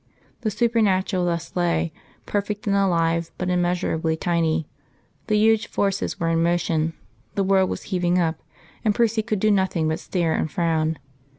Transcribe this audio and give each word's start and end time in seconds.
The 0.39 0.49
supernatural 0.49 1.25
thus 1.25 1.55
lay, 1.55 1.93
perfect 2.25 2.65
and 2.65 2.75
alive, 2.75 3.29
but 3.37 3.51
immeasurably 3.51 4.17
tiny; 4.17 4.67
the 5.27 5.37
huge 5.37 5.67
forces 5.67 6.19
were 6.19 6.29
in 6.29 6.41
motion, 6.41 6.93
the 7.35 7.43
world 7.43 7.69
was 7.69 7.83
heaving 7.83 8.17
up, 8.17 8.41
and 8.83 8.95
Percy 8.95 9.21
could 9.21 9.39
do 9.39 9.51
nothing 9.51 9.87
but 9.87 9.99
stare 9.99 10.33
and 10.33 10.49
frown. 10.49 10.97